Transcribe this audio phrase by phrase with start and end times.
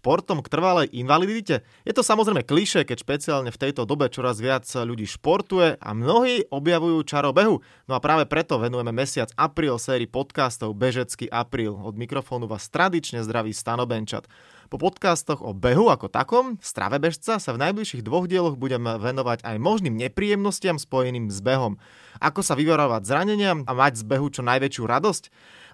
[0.00, 1.60] športom k trvalej invalidite?
[1.84, 6.48] Je to samozrejme kliše, keď špeciálne v tejto dobe čoraz viac ľudí športuje a mnohí
[6.48, 7.60] objavujú čaro behu.
[7.84, 11.76] No a práve preto venujeme mesiac apríl sérii podcastov Bežecký apríl.
[11.76, 14.24] Od mikrofónu vás tradične zdraví Stano Benčat.
[14.70, 19.42] Po podcastoch o behu ako takom, strave bežca, sa v najbližších dvoch dieloch budem venovať
[19.42, 21.74] aj možným nepríjemnostiam spojeným s behom.
[22.22, 25.24] Ako sa vyvarovať zraneniam a mať z behu čo najväčšiu radosť?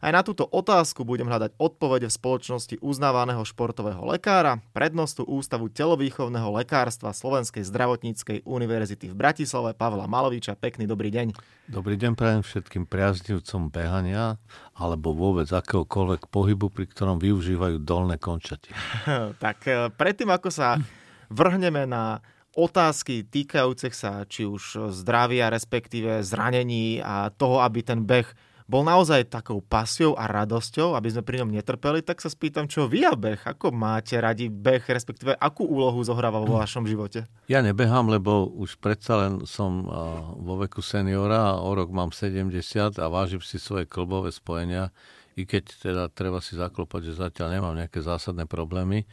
[0.00, 6.52] Aj na túto otázku budem hľadať odpovede v spoločnosti uznávaného športového lekára, prednostu Ústavu telovýchovného
[6.52, 10.52] lekárstva Slovenskej zdravotníckej univerzity v Bratislave Pavla Maloviča.
[10.56, 11.36] Pekný dobrý deň.
[11.72, 14.36] Dobrý deň prajem všetkým priaznivcom behania
[14.76, 18.76] alebo vôbec akéhokoľvek pohybu, pri ktorom využívajú dolné končaty.
[19.44, 20.80] tak eh, predtým, ako sa
[21.32, 22.22] vrhneme na
[22.56, 28.26] otázky týkajúcich sa či už zdravia, respektíve zranení a toho, aby ten beh
[28.66, 32.90] bol naozaj takou pasiou a radosťou, aby sme pri ňom netrpeli, tak sa spýtam, čo
[32.90, 37.30] vy a beh, ako máte radi beh, respektíve akú úlohu zohráva vo vašom živote?
[37.46, 39.86] Ja nebehám, lebo už predsa len som
[40.42, 44.90] vo veku seniora o rok mám 70 a vážim si svoje klbové spojenia,
[45.36, 49.04] i keď teda treba si zaklopať, že zatiaľ nemám nejaké zásadné problémy.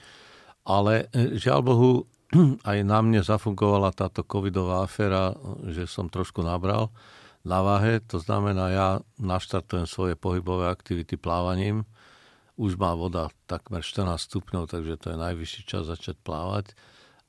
[0.64, 1.92] Ale e, žiaľ Bohu,
[2.72, 5.36] aj na mne zafungovala táto covidová aféra,
[5.68, 6.90] že som trošku nabral
[7.44, 11.84] na váhe, to znamená, ja naštartujem svoje pohybové aktivity plávaním.
[12.56, 16.72] Už má voda takmer 14 stupňov, takže to je najvyšší čas začať plávať.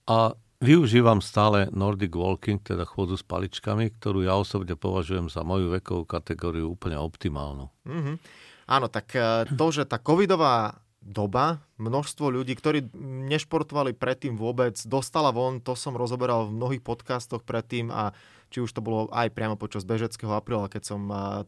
[0.06, 5.74] A využívam stále Nordic Walking, teda chôdzu s paličkami, ktorú ja osobne považujem za moju
[5.74, 7.66] vekovú kategóriu úplne optimálnu.
[7.82, 8.16] Mm-hmm.
[8.64, 12.88] Áno, tak e, to, že tá covidová doba, množstvo ľudí, ktorí
[13.28, 18.16] nešportovali predtým vôbec, dostala von, to som rozoberal v mnohých podcastoch predtým a
[18.48, 21.00] či už to bolo aj priamo počas bežeckého apríla, keď som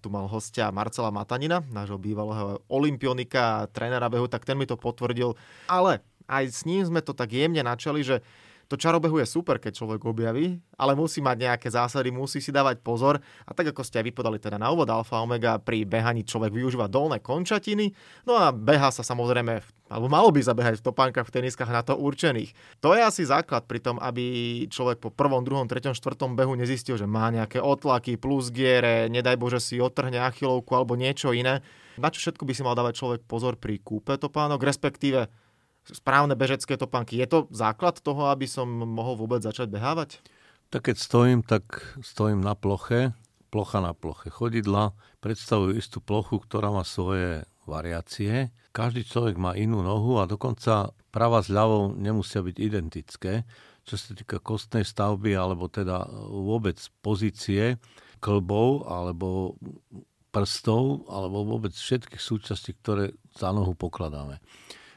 [0.02, 4.74] tu mal hostia Marcela Matanina, nášho bývalého olimpionika a trénera behu, tak ten mi to
[4.74, 5.38] potvrdil.
[5.70, 8.26] Ale aj s ním sme to tak jemne načali, že
[8.66, 12.82] to čarobehu je super, keď človek objaví, ale musí mať nejaké zásady, musí si dávať
[12.82, 13.22] pozor.
[13.46, 16.90] A tak ako ste aj vypodali teda na úvod alfa omega, pri behaní človek využíva
[16.90, 17.94] dolné končatiny,
[18.26, 21.94] no a beha sa samozrejme, alebo malo by zabehať v topánkach, v teniskách na to
[21.94, 22.50] určených.
[22.82, 26.98] To je asi základ pri tom, aby človek po prvom, druhom, treťom, štvrtom behu nezistil,
[26.98, 31.62] že má nejaké otlaky, plus giere, nedaj Bože si otrhne achilovku alebo niečo iné.
[31.96, 35.45] Na čo všetko by si mal dávať človek pozor pri kúpe topánok, respektíve
[35.92, 37.18] správne bežecké topánky.
[37.18, 40.10] Je to základ toho, aby som mohol vôbec začať behávať?
[40.70, 41.62] Tak keď stojím, tak
[42.02, 43.14] stojím na ploche,
[43.54, 44.32] plocha na ploche.
[44.32, 48.50] Chodidla predstavujú istú plochu, ktorá má svoje variácie.
[48.74, 53.46] Každý človek má inú nohu a dokonca prava s ľavou nemusia byť identické,
[53.86, 57.78] čo sa týka kostnej stavby alebo teda vôbec pozície
[58.18, 59.54] klbov alebo
[60.34, 64.42] prstov alebo vôbec všetkých súčastí, ktoré za nohu pokladáme.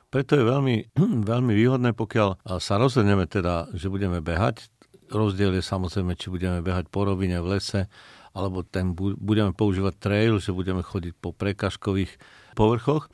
[0.09, 0.75] Preto je veľmi,
[1.31, 4.69] veľmi výhodné, pokiaľ sa rozhodneme teda, že budeme behať.
[5.09, 7.89] Rozdiel je samozrejme, či budeme behať po rovine v lese,
[8.33, 12.21] alebo ten budeme používať trail, že budeme chodiť po prekažkových
[12.53, 13.09] povrchoch,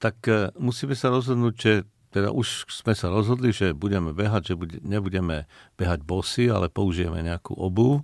[0.00, 1.72] tak e, musíme sa rozhodnúť, že
[2.12, 5.44] teda už sme sa rozhodli, že budeme behať, že nebudeme
[5.76, 8.00] behať bosy, ale použijeme nejakú obu.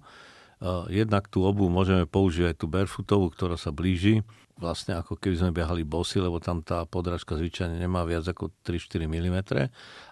[0.62, 4.22] E, jednak tú obu môžeme použiť aj tú barefootovú, ktorá sa blíži
[4.62, 9.10] vlastne ako keby sme behali bosy, lebo tam tá podrážka zvyčajne nemá viac ako 3-4
[9.10, 9.36] mm,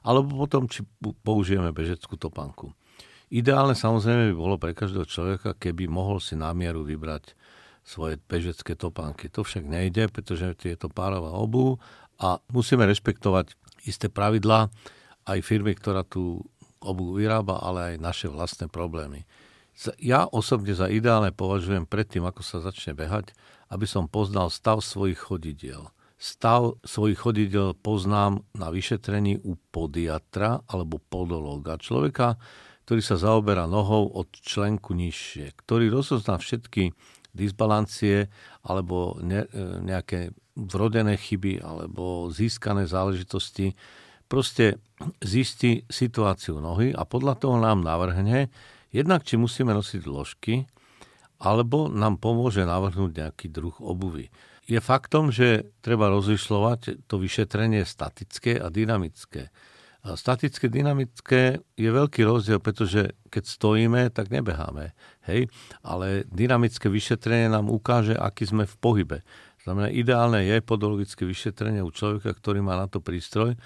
[0.03, 0.83] alebo potom, či
[1.23, 2.75] použijeme bežeckú topanku.
[3.31, 7.39] Ideálne samozrejme by bolo pre každého človeka, keby mohol si na mieru vybrať
[7.87, 9.31] svoje bežecké topánky.
[9.31, 11.79] To však nejde, pretože je to párová obu
[12.19, 13.55] a musíme rešpektovať
[13.87, 14.67] isté pravidlá
[15.31, 16.43] aj firmy, ktorá tú
[16.83, 19.23] obu vyrába, ale aj naše vlastné problémy.
[19.97, 23.33] Ja osobne za ideálne považujem predtým, ako sa začne behať,
[23.73, 25.89] aby som poznal stav svojich chodidiel.
[26.21, 31.81] Stav svojich chodidiel poznám na vyšetrení u podiatra alebo podológa.
[31.81, 32.37] Človeka,
[32.85, 36.93] ktorý sa zaoberá nohou od členku nižšie, ktorý rozozná všetky
[37.33, 38.29] disbalancie
[38.67, 43.79] alebo ne, e, nejaké vrodené chyby alebo získané záležitosti,
[44.29, 44.77] proste
[45.25, 48.53] zistí situáciu nohy a podľa toho nám navrhne,
[48.91, 50.67] jednak či musíme nosiť ložky,
[51.41, 54.29] alebo nám pomôže navrhnúť nejaký druh obuvy.
[54.69, 59.51] Je faktom, že treba rozlišľovať to vyšetrenie statické a dynamické.
[60.01, 64.97] Statické, dynamické je veľký rozdiel, pretože keď stojíme, tak nebeháme.
[65.29, 65.53] Hej?
[65.85, 69.19] Ale dynamické vyšetrenie nám ukáže, aký sme v pohybe.
[69.61, 73.61] Znamená, ideálne je podologické vyšetrenie u človeka, ktorý má na to prístroj,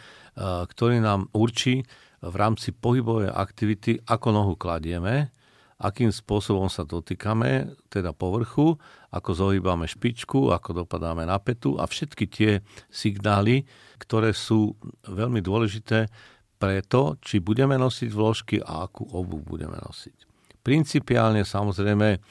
[0.67, 1.87] ktorý nám určí
[2.25, 5.29] v rámci pohybovej aktivity, ako nohu kladieme,
[5.77, 8.81] akým spôsobom sa dotýkame, teda povrchu,
[9.13, 12.53] ako zohýbame špičku, ako dopadáme na petu a všetky tie
[12.89, 13.69] signály,
[14.01, 16.09] ktoré sú veľmi dôležité
[16.57, 20.25] pre to, či budeme nosiť vložky a akú obu budeme nosiť.
[20.65, 22.23] Principiálne samozrejme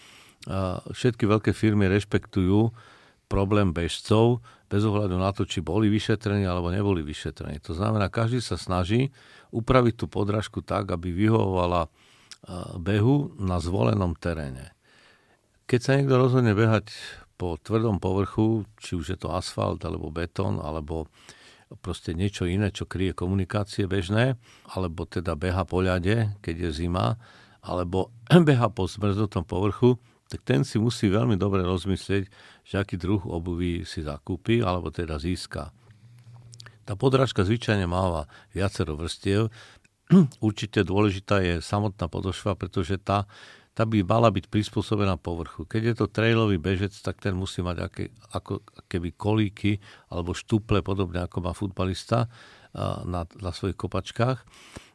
[0.89, 2.73] všetky veľké firmy rešpektujú
[3.33, 7.57] problém bežcov bez ohľadu na to, či boli vyšetrení alebo neboli vyšetrení.
[7.65, 9.09] To znamená, každý sa snaží
[9.49, 11.89] upraviť tú podrážku tak, aby vyhovovala
[12.77, 14.77] behu na zvolenom teréne.
[15.65, 16.93] Keď sa niekto rozhodne behať
[17.39, 21.09] po tvrdom povrchu, či už je to asfalt, alebo betón, alebo
[21.81, 24.37] proste niečo iné, čo kryje komunikácie bežné,
[24.69, 27.17] alebo teda beha po ľade, keď je zima,
[27.63, 28.13] alebo
[28.47, 29.97] beha po zmrznutom povrchu,
[30.33, 32.25] tak ten si musí veľmi dobre rozmyslieť,
[32.65, 35.69] že aký druh obuví si zakúpi, alebo teda získa.
[36.89, 39.53] Tá podrážka zvyčajne máva viacero vrstiev,
[40.41, 43.29] určite dôležitá je samotná podošva, pretože tá,
[43.77, 45.69] tá by mala byť prispôsobená povrchu.
[45.69, 49.77] Keď je to trailový bežec, tak ten musí mať aké, ako keby kolíky
[50.09, 52.25] alebo štuple, podobne ako má futbalista
[53.05, 54.41] na, na svojich kopačkách.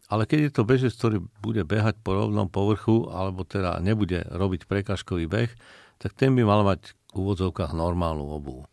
[0.08, 4.64] Ale keď je to bežec, ktorý bude behať po rovnom povrchu, alebo teda nebude robiť
[4.64, 5.52] prekažkový beh,
[6.00, 8.64] tak ten by mal mať v úvodzovkách normálnu obu.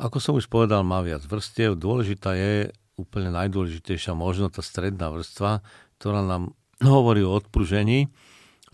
[0.00, 1.76] Ako som už povedal, má viac vrstiev.
[1.76, 5.64] Dôležitá je úplne najdôležitejšia možno tá stredná vrstva,
[5.96, 6.52] ktorá nám
[6.84, 8.12] hovorí o odpružení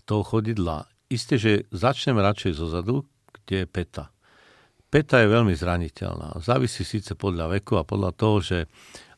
[0.03, 0.87] toho chodidla.
[1.07, 4.11] Isté, že začneme radšej zo zadu, kde je peta.
[4.87, 6.39] Peta je veľmi zraniteľná.
[6.39, 8.57] Závisí síce podľa veku a podľa toho, že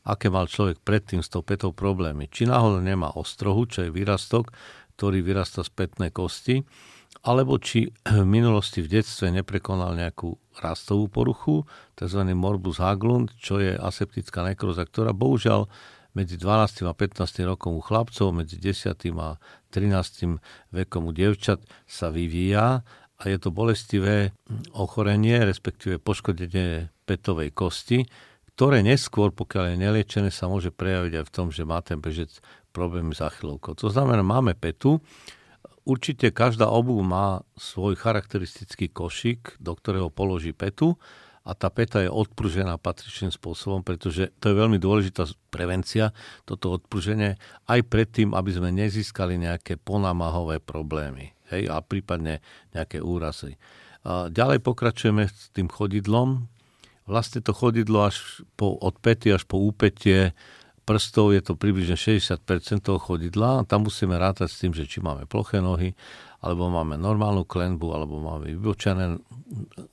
[0.04, 2.28] aké mal človek predtým s tou petou problémy.
[2.30, 4.52] Či náhodou nemá ostrohu, čo je výrastok,
[4.96, 6.64] ktorý vyrasta z petnej kosti,
[7.24, 7.92] alebo či
[8.22, 11.64] v minulosti v detstve neprekonal nejakú rastovú poruchu,
[11.96, 12.20] tzv.
[12.36, 15.68] morbus Haglund, čo je aseptická nekroza, ktorá bohužiaľ
[16.12, 16.90] medzi 12.
[16.90, 17.46] a 15.
[17.46, 18.92] rokom u chlapcov, medzi 10.
[19.16, 19.38] a
[19.70, 20.42] 13.
[20.74, 22.82] vekom u dievčat sa vyvíja
[23.20, 24.34] a je to bolestivé
[24.74, 28.08] ochorenie, respektíve poškodenie petovej kosti,
[28.60, 32.28] ktoré neskôr, pokiaľ je neliečené, sa môže prejaviť aj v tom, že má ten bežec
[32.76, 33.72] problémy s achilovkou.
[33.80, 35.00] To znamená, máme petu,
[35.88, 41.00] Určite každá obuv má svoj charakteristický košík, do ktorého položí petu
[41.40, 46.12] a tá peta je odpružená patričným spôsobom, pretože to je veľmi dôležitá prevencia,
[46.44, 52.44] toto odpruženie, aj predtým, aby sme nezískali nejaké ponamahové problémy hej, a prípadne
[52.76, 53.56] nejaké úrazy.
[54.04, 56.44] A ďalej pokračujeme s tým chodidlom.
[57.10, 60.30] Vlastne to chodidlo až po, od pety až po úpetie
[60.86, 62.42] prstov je to približne 60%
[62.82, 63.66] toho chodidla.
[63.66, 65.94] Tam musíme rátať s tým, že či máme ploché nohy,
[66.42, 69.18] alebo máme normálnu klenbu, alebo máme vybočené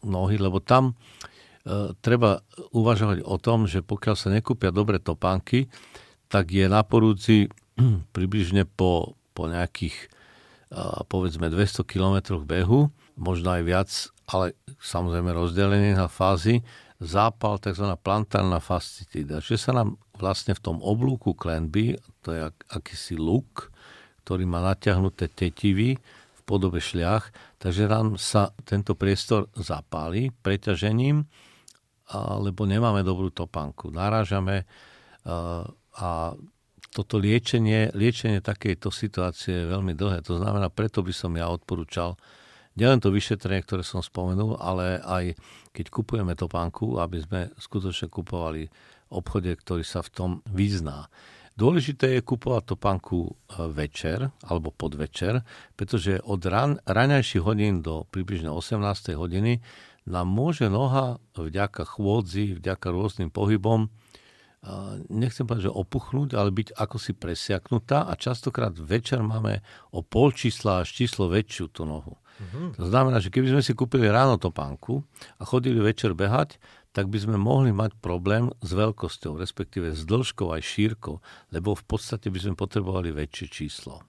[0.02, 2.42] nohy, lebo tam e, treba
[2.74, 5.70] uvažovať o tom, že pokiaľ sa nekúpia dobre topánky,
[6.32, 7.52] tak je na porúdzi
[8.16, 10.06] približne po, po nejakých e,
[11.06, 12.90] povedzme 200 km behu,
[13.20, 13.90] možno aj viac,
[14.28, 16.66] ale samozrejme rozdelený na fázy,
[16.98, 17.94] zápal, tzv.
[18.02, 21.94] plantárna fascitída, že sa nám vlastne v tom oblúku klenby,
[22.26, 23.70] to je ak, akýsi luk,
[24.26, 27.30] ktorý má natiahnuté tetivy v podobe šľach,
[27.62, 31.22] takže nám sa tento priestor zapáli preťažením,
[32.42, 33.94] lebo nemáme dobrú topánku.
[33.94, 34.66] Narážame
[35.98, 36.34] a
[36.88, 40.26] toto liečenie, liečenie takejto situácie je veľmi dlhé.
[40.26, 42.18] To znamená, preto by som ja odporúčal
[42.78, 45.34] nielen to vyšetrenie, ktoré som spomenul, ale aj
[45.74, 48.70] keď kupujeme topánku, aby sme skutočne kupovali
[49.10, 51.10] obchode, ktorý sa v tom vyzná.
[51.58, 53.32] Dôležité je kupovať topánku e,
[53.74, 55.42] večer alebo podvečer,
[55.74, 59.18] pretože od ran, raňajších hodín do približne 18.
[59.18, 59.66] hodiny
[60.06, 63.90] nám môže noha vďaka chôdzi, vďaka rôznym pohybom
[65.08, 69.62] nechcem povedať, že opuchnúť, ale byť ako si presiaknutá a častokrát večer máme
[69.94, 72.18] o pol čísla až číslo väčšiu tú nohu.
[72.38, 72.68] Mm-hmm.
[72.78, 75.02] To znamená, že keby sme si kúpili ráno topánku
[75.42, 76.62] a chodili večer behať,
[76.94, 81.22] tak by sme mohli mať problém s veľkosťou, respektíve s dĺžkou aj šírkou,
[81.54, 84.02] lebo v podstate by sme potrebovali väčšie číslo.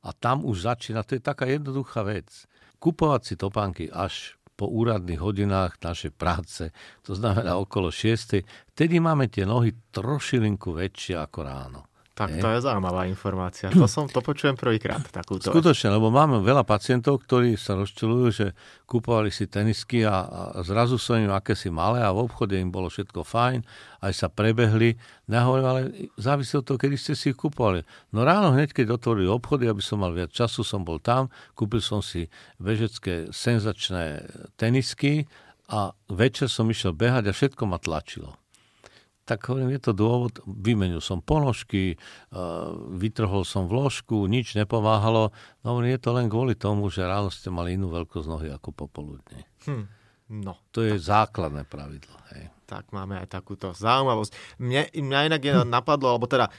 [0.00, 2.48] A tam už začína, to je taká jednoduchá vec.
[2.80, 6.68] Kupovať si topánky až po úradných hodinách našej práce,
[7.04, 8.44] to znamená okolo 6.
[8.72, 11.89] Vtedy máme tie nohy trošilinku väčšie ako ráno.
[12.20, 13.72] Tak to je zaujímavá informácia.
[13.72, 15.00] To som to počujem prvýkrát.
[15.08, 18.46] Takúto Skutočne, lebo máme veľa pacientov, ktorí sa rozčulujú, že
[18.84, 22.92] kupovali si tenisky a, a zrazu sú im akési malé a v obchode im bolo
[22.92, 23.64] všetko fajn,
[24.04, 25.00] aj sa prebehli.
[25.32, 25.80] Nehovorím, ale
[26.20, 27.88] závisí od toho, kedy ste si ich kupovali.
[28.12, 31.80] No ráno hneď, keď otvorili obchody, aby som mal viac času, som bol tam, kúpil
[31.80, 32.28] som si
[32.60, 34.28] bežecké senzačné
[34.60, 35.24] tenisky
[35.72, 38.36] a večer som išiel behať a všetko ma tlačilo.
[39.30, 41.94] Tak hovorím, je to dôvod, vymenil som ponožky,
[42.90, 45.30] vytrhol som vložku, nič nepomáhalo.
[45.62, 48.74] No hovorím, je to len kvôli tomu, že ráno ste mali inú veľkosť nohy ako
[48.74, 49.46] popoludne.
[49.70, 49.86] Hm.
[50.30, 50.58] No.
[50.74, 52.14] To je základné pravidlo.
[52.34, 52.50] Hej.
[52.66, 54.62] Tak máme aj takúto zaujímavosť.
[54.62, 56.50] Mne, mňa inak je napadlo, alebo teda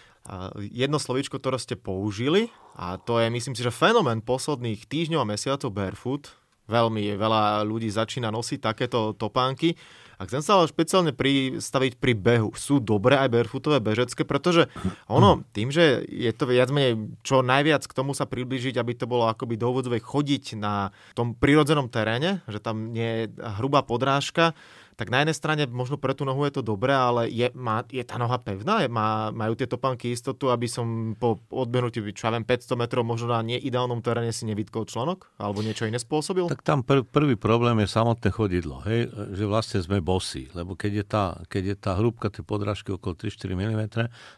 [0.60, 5.30] jedno slovíčko, ktoré ste použili, a to je, myslím si, že fenomén posledných týždňov a
[5.32, 6.36] mesiacov barefoot.
[6.72, 9.75] Veľmi veľa ľudí začína nosiť takéto topánky.
[10.22, 12.54] A chcem sa ale špeciálne pristaviť pri behu.
[12.54, 14.70] Sú dobré aj barefootové bežecké, pretože
[15.10, 19.10] ono, tým, že je to viac menej čo najviac k tomu sa priblížiť, aby to
[19.10, 24.54] bolo akoby do chodiť na tom prirodzenom teréne, že tam nie je hrubá podrážka,
[25.01, 28.05] tak na jednej strane možno pre tú nohu je to dobré, ale je, má, je
[28.05, 28.86] tá noha pevná?
[28.86, 33.01] Je, má, majú tie topánky istotu, aby som po odbehnutí, čo ja viem, 500 metrov
[33.01, 35.34] možno na neideálnom teréne si nevytkol článok?
[35.41, 36.46] Alebo niečo iné spôsobil?
[36.53, 39.10] Tak tam pr- prvý problém je samotné chodidlo, hej?
[39.34, 43.17] že vlastne sme bosí, lebo keď je tá, keď je tá hrúbka tej podrážky okolo
[43.17, 43.81] 3-4 mm,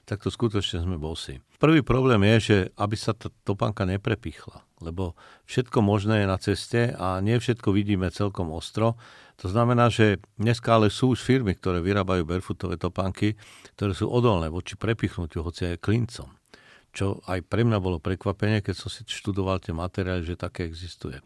[0.08, 1.44] tak to skutočne sme bosí.
[1.60, 6.82] Prvý problém je, že aby sa tá topánka neprepichla, lebo všetko možné je na ceste
[6.96, 8.96] a nie všetko vidíme celkom ostro.
[9.42, 13.34] To znamená, že dneska ale sú už firmy, ktoré vyrábajú barefootové topánky,
[13.74, 16.30] ktoré sú odolné voči prepichnutiu, hoci aj klincom.
[16.94, 21.18] Čo aj pre mňa bolo prekvapenie, keď som si študoval tie materiály, že také existuje.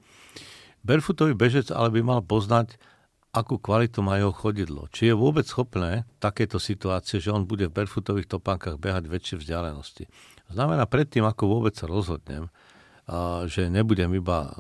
[0.87, 2.79] Barefootový bežec ale by mal poznať,
[3.35, 4.87] akú kvalitu má jeho chodidlo.
[4.89, 10.07] Či je vôbec schopné takéto situácie, že on bude v barefootových topánkach behať väčšie vzdialenosti.
[10.47, 12.47] Znamená predtým, ako vôbec sa rozhodnem,
[13.51, 14.55] že nebudem iba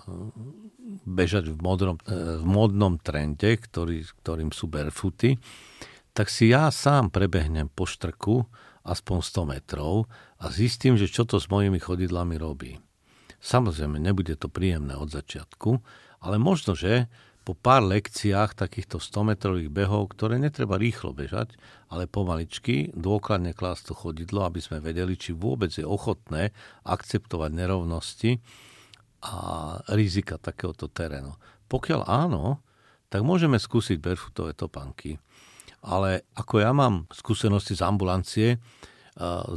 [1.05, 5.37] bežať v, modrom, v modnom trende, ktorý, ktorým sú barefooty,
[6.17, 8.47] tak si ja sám prebehnem po štrku
[8.87, 10.09] aspoň 100 metrov
[10.41, 12.79] a zistím, že čo to s mojimi chodidlami robí.
[13.37, 15.77] Samozrejme, nebude to príjemné od začiatku,
[16.25, 17.05] ale možno, že
[17.47, 21.55] po pár lekciách takýchto 100-metrových behov, ktoré netreba rýchlo bežať,
[21.87, 26.51] ale pomaličky, dôkladne klásť to chodidlo, aby sme vedeli, či vôbec je ochotné
[26.83, 28.43] akceptovať nerovnosti
[29.23, 29.35] a
[29.93, 31.33] rizika takéhoto terénu.
[31.67, 32.61] Pokiaľ áno,
[33.07, 35.17] tak môžeme skúsiť barefootové topanky.
[35.81, 38.49] Ale ako ja mám skúsenosti z ambulancie,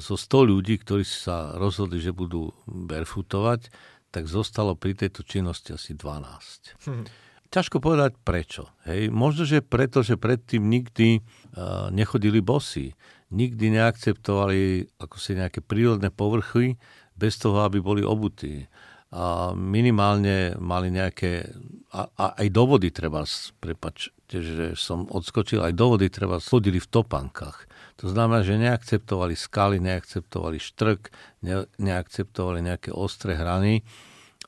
[0.00, 3.68] zo 100 ľudí, ktorí sa rozhodli, že budú barefootovať,
[4.10, 6.88] tak zostalo pri tejto činnosti asi 12.
[6.88, 7.04] Hm.
[7.50, 8.70] Ťažko povedať prečo.
[8.86, 9.10] Hej.
[9.10, 12.94] Možno, že preto, že predtým nikdy uh, nechodili bosy,
[13.34, 16.78] nikdy neakceptovali ako si nejaké prírodné povrchy
[17.18, 18.70] bez toho, aby boli obutí.
[19.10, 21.50] A minimálne mali nejaké,
[21.90, 23.26] a, a aj dovody treba,
[23.58, 27.66] prepač, že som odskočil, aj dovody treba chodili v topankách.
[28.00, 31.10] To znamená, že neakceptovali skaly, neakceptovali štrk,
[31.42, 33.82] ne, neakceptovali nejaké ostré hrany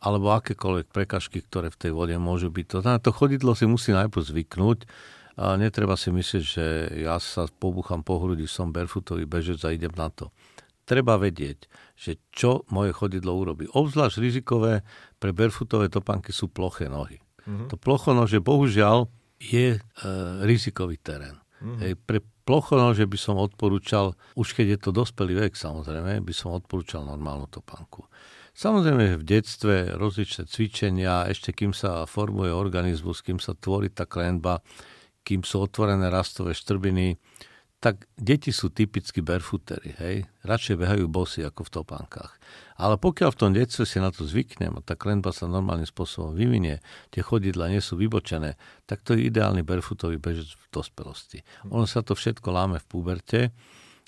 [0.02, 2.66] alebo akékoľvek prekažky, ktoré v tej vode môžu byť.
[2.74, 4.78] To znamená, to chodidlo si musí najprv zvyknúť
[5.38, 6.66] a netreba si myslieť, že
[7.02, 10.30] ja sa pobucham po hrudi, som barefootový bežec a idem na to.
[10.92, 13.64] Treba vedieť, že čo moje chodidlo urobí.
[13.72, 14.84] Obzvlášť rizikové
[15.16, 17.16] pre barefootové topánky sú ploché nohy.
[17.48, 17.72] Mm-hmm.
[17.72, 19.08] To plochonože bohužiaľ
[19.40, 19.80] je e,
[20.44, 21.40] rizikový terén.
[21.64, 21.78] Mm-hmm.
[21.80, 26.52] Hej, pre plochonože by som odporúčal, už keď je to dospelý vek samozrejme, by som
[26.52, 28.04] odporúčal normálnu topánku.
[28.52, 34.60] Samozrejme v detstve rozličné cvičenia, ešte kým sa formuje organizmus, kým sa tvorí tá klenba,
[35.24, 37.16] kým sú otvorené rastové štrbiny,
[37.82, 40.16] tak deti sú typicky barefootery, hej?
[40.46, 42.38] Radšej behajú bosy ako v topánkach.
[42.78, 46.78] Ale pokiaľ v tom detstve si na to zvyknem tá klenba sa normálnym spôsobom vyvinie,
[47.10, 48.54] tie chodidla nie sú vybočené,
[48.86, 51.42] tak to je ideálny barefootový bežec v dospelosti.
[51.74, 53.40] Ono sa to všetko láme v puberte,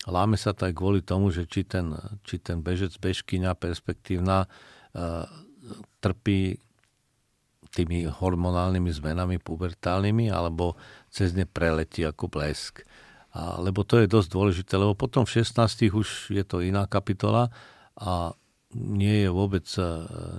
[0.05, 1.97] Láme sa to aj kvôli tomu, že či ten,
[2.29, 5.25] či ten bežec, bežkyňa perspektívna uh,
[6.05, 6.61] trpí
[7.73, 10.79] tými hormonálnymi zmenami pubertálnymi alebo
[11.09, 12.85] cez ne preletí ako blesk.
[13.35, 17.51] A, lebo to je dosť dôležité, lebo potom v 16 už je to iná kapitola
[17.99, 18.39] a
[18.75, 19.83] nie je vôbec e,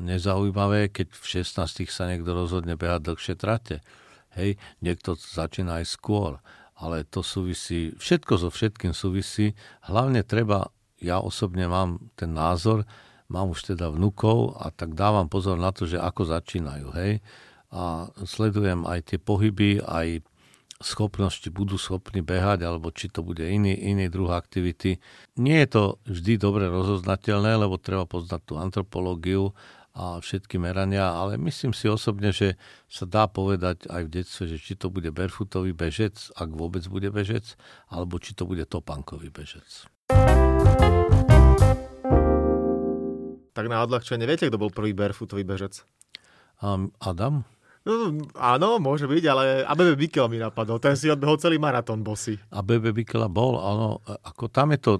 [0.03, 3.83] nezaujímavé, keď v 16 sa niekto rozhodne behať dlhšie trate.
[4.35, 6.39] Hej, niekto začína aj skôr
[6.75, 9.55] ale to súvisí, všetko so všetkým súvisí.
[9.87, 12.83] Hlavne treba, ja osobne mám ten názor,
[13.31, 17.23] mám už teda vnukov a tak dávam pozor na to, že ako začínajú, hej.
[17.71, 20.23] A sledujem aj tie pohyby, aj
[20.83, 24.99] schopnosti, budú schopní behať, alebo či to bude iný, iný druh aktivity.
[25.39, 29.55] Nie je to vždy dobre rozoznateľné, lebo treba poznať tú antropológiu
[29.95, 32.59] a všetky merania, ale myslím si osobne, že
[32.91, 37.07] sa dá povedať aj v detstve, že či to bude barefootový bežec, ak vôbec bude
[37.15, 37.55] bežec,
[37.87, 39.87] alebo či to bude topankový bežec.
[43.55, 45.87] Tak na odľahčenie, viete, kto bol prvý barefootový bežec?
[46.59, 47.47] Um, Adam?
[47.85, 50.81] No, áno, môže byť, ale ABB Bikela mi napadol.
[50.81, 52.33] Ten si odbehol celý maratón bosy.
[52.49, 54.01] ABB Bikela bol, áno.
[54.25, 54.93] Ako tam je to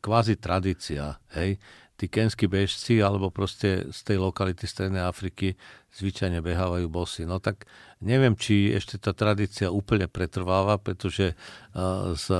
[0.00, 1.60] kvázi tradícia, hej.
[2.00, 5.54] Tí kenskí bežci, alebo proste z tej lokality Strednej Afriky
[5.92, 7.28] zvyčajne behávajú bosy.
[7.28, 7.68] No tak
[8.00, 12.32] neviem, či ešte tá tradícia úplne pretrváva, pretože uh, z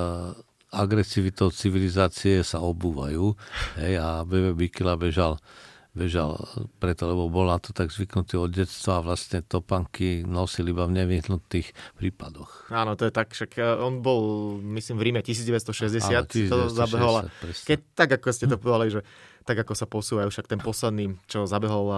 [0.72, 3.36] agresivitou civilizácie sa obúvajú.
[3.76, 5.36] Hej, a BB Bikila bežal
[5.92, 6.40] bežal
[6.80, 11.04] preto, lebo bol na to tak zvyknutý od detstva a vlastne topanky nosil iba v
[11.04, 12.72] nevyhnutých prípadoch.
[12.72, 16.58] Áno, to je tak, však e, on bol, myslím, v Ríme 1960, Áno, 1960 to
[16.72, 17.14] zabehol.
[17.44, 19.00] Keď, tak ako ste to povedali, že
[19.44, 21.92] tak ako sa posúvajú, však ten posledný, čo zabehol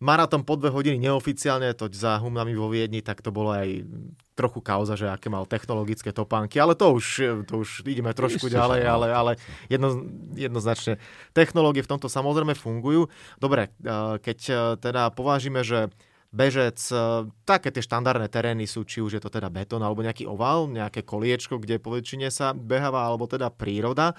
[0.00, 3.84] maratón po dve hodiny neoficiálne, to za humnami vo Viedni, tak to bolo aj
[4.32, 7.06] trochu kauza, že aké mal technologické topánky, ale to už,
[7.44, 9.32] to už ideme trošku Ešte ďalej, ale, ale
[9.68, 10.00] jedno,
[10.32, 10.96] jednoznačne
[11.36, 13.12] technológie v tomto samozrejme fungujú.
[13.36, 15.92] Dobre, eh, keď eh, teda povážime, že
[16.32, 20.24] bežec, eh, také tie štandardné terény sú, či už je to teda betón alebo nejaký
[20.24, 24.16] oval, nejaké koliečko, kde po väčšine sa beháva, alebo teda príroda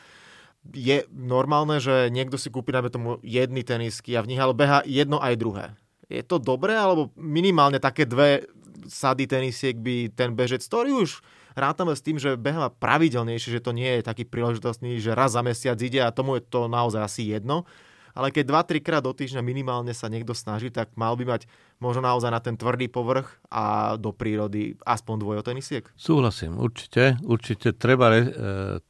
[0.69, 4.85] je normálne, že niekto si kúpi, najmä tomu, jedny tenisky a v nich ale beha
[4.85, 5.65] jedno aj druhé.
[6.11, 8.45] Je to dobré, alebo minimálne také dve
[8.85, 11.23] sady tenisiek by ten bežec, ktorý už
[11.55, 15.41] rátame s tým, že beha pravidelnejšie, že to nie je taký príležitostný, že raz za
[15.43, 17.67] mesiac ide a tomu je to naozaj asi jedno,
[18.15, 21.41] ale keď 2-3 krát do týždňa minimálne sa niekto snaží, tak mal by mať
[21.81, 25.83] možno naozaj na ten tvrdý povrch a do prírody aspoň dvojo tenisiek?
[25.97, 27.17] Súhlasím, určite.
[27.25, 28.31] Určite treba, re, e,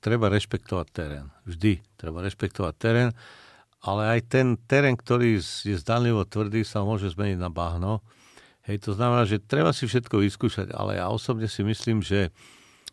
[0.03, 1.27] treba rešpektovať terén.
[1.47, 3.09] Vždy treba rešpektovať terén,
[3.81, 8.05] ale aj ten terén, ktorý je zdanlivo tvrdý, sa môže zmeniť na bahno.
[8.69, 12.29] Hej, to znamená, že treba si všetko vyskúšať, ale ja osobne si myslím, že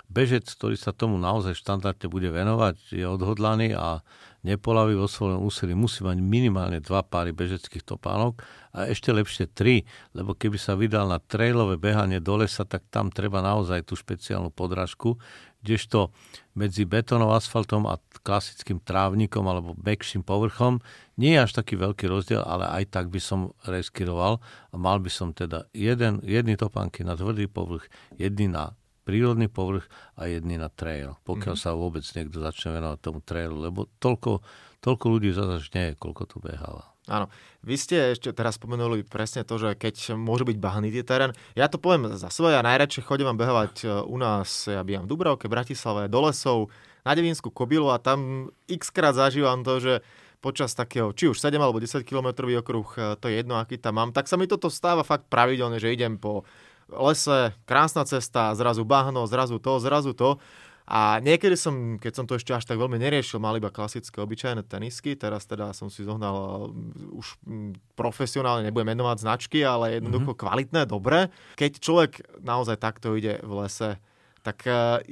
[0.09, 4.01] bežec, ktorý sa tomu naozaj štandardne bude venovať, je odhodlaný a
[4.47, 8.39] nepolaví vo svojom úsilí, musí mať minimálne dva páry bežeckých topánok
[8.71, 9.83] a ešte lepšie tri,
[10.15, 14.55] lebo keby sa vydal na trailové behanie do lesa, tak tam treba naozaj tú špeciálnu
[14.55, 15.19] podrážku,
[15.67, 16.15] kdežto
[16.55, 20.79] medzi betónom, asfaltom a klasickým trávnikom alebo bekším povrchom
[21.19, 24.39] nie je až taký veľký rozdiel, ale aj tak by som reskiroval
[24.71, 28.78] a mal by som teda jeden, jedny topánky na tvrdý povrch, jedny na
[29.09, 29.89] prírodný povrch
[30.21, 31.17] a jedný na trail.
[31.25, 31.73] Pokiaľ mm-hmm.
[31.73, 34.45] sa vôbec niekto začne venovať tomu trailu, lebo toľko,
[34.85, 36.93] toľko ľudí zase nie je, koľko to beháva.
[37.09, 37.33] Áno.
[37.65, 41.81] Vy ste ešte teraz spomenuli presne to, že keď môže byť bahnitý terén, ja to
[41.81, 46.13] poviem za svoje, ja najradšej chodím behovať e, u nás, ja bývam v Dubravke, Bratislave,
[46.13, 46.69] do lesov,
[47.03, 49.95] na Devinskú kobilu a tam x krát zažívam to, že
[50.39, 53.99] počas takého, či už 7 alebo 10 kilometrový okruh, e, to je jedno, aký tam
[53.99, 56.47] mám, tak sa mi toto stáva fakt pravidelne, že idem po
[56.89, 60.41] lese, krásna cesta, zrazu bahno, zrazu to, zrazu to.
[60.89, 64.65] A niekedy som, keď som to ešte až tak veľmi neriešil, mal iba klasické obyčajné
[64.65, 70.33] tenisky, teraz teda som si zohnal uh, už mm, profesionálne, nebudem menovať značky, ale jednoducho
[70.33, 70.45] mm-hmm.
[70.49, 71.29] kvalitné, dobré.
[71.61, 74.01] Keď človek naozaj takto ide v lese,
[74.41, 75.05] tak uh,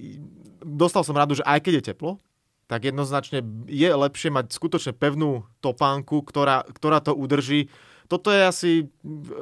[0.65, 2.25] dostal som radu, že aj keď je teplo,
[2.73, 7.69] tak jednoznačne je lepšie mať skutočne pevnú topánku, ktorá, ktorá to udrží
[8.07, 8.71] toto je asi,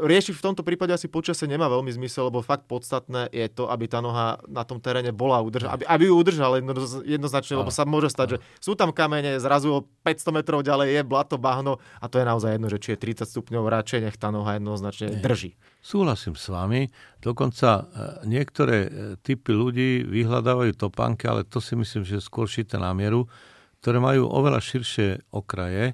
[0.04, 3.84] riešiť v tomto prípade asi počasie nemá veľmi zmysel, lebo fakt podstatné je to, aby
[3.86, 6.72] tá noha na tom teréne bola udržaná, aby, aby ju udržala jedno,
[7.04, 11.02] jednoznačne, lebo sa môže stať, že sú tam kamene, zrazu o 500 metrov ďalej je
[11.04, 14.32] blato, bahno a to je naozaj jedno, že či je 30 stupňov, radšej nech tá
[14.32, 15.54] noha jednoznačne drží.
[15.84, 16.88] Súhlasím s vami.
[17.20, 17.82] Dokonca e,
[18.24, 23.28] niektoré e, typy ľudí vyhľadávajú topánky, ale to si myslím, že skôr šité na mieru,
[23.84, 25.92] ktoré majú oveľa širšie okraje,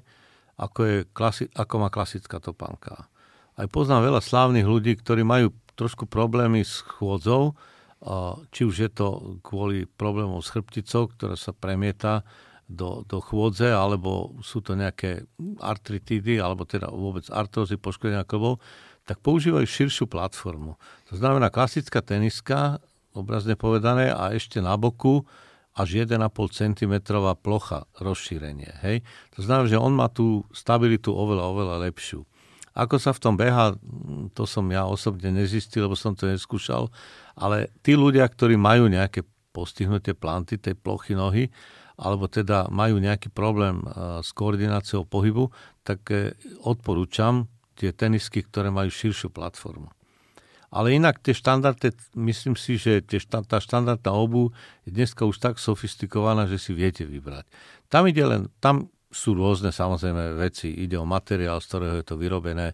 [0.61, 3.09] ako, je klasi- ako má klasická topánka.
[3.57, 7.57] Aj poznám veľa slávnych ľudí, ktorí majú trošku problémy s chôdzou,
[8.53, 12.25] či už je to kvôli problémom s chrbticou, ktorá sa premieta
[12.65, 15.27] do, do chôdze, alebo sú to nejaké
[15.59, 18.61] artritidy, alebo teda vôbec artrózy, poškodenia klbov,
[19.05, 20.77] tak používajú širšiu platformu.
[21.11, 22.79] To znamená klasická teniska,
[23.11, 25.27] obrazne povedané, a ešte na boku
[25.71, 26.19] až 1,5
[26.51, 26.93] cm
[27.39, 28.71] plocha rozšírenie.
[28.83, 29.07] Hej?
[29.37, 32.27] To znamená, že on má tú stabilitu oveľa, oveľa lepšiu.
[32.71, 33.75] Ako sa v tom beha,
[34.31, 36.87] to som ja osobne nezistil, lebo som to neskúšal,
[37.35, 41.51] ale tí ľudia, ktorí majú nejaké postihnutie planty tej plochy nohy,
[41.99, 45.51] alebo teda majú nejaký problém eh, s koordináciou pohybu,
[45.83, 46.31] tak eh,
[46.63, 49.91] odporúčam tie tenisky, ktoré majú širšiu platformu.
[50.71, 54.55] Ale inak tie štandardy, myslím si, že tie, tá štandardná obu
[54.87, 57.43] je dneska už tak sofistikovaná, že si viete vybrať.
[57.91, 60.71] Tam ide len, tam sú rôzne samozrejme veci.
[60.71, 62.71] Ide o materiál, z ktorého je to vyrobené,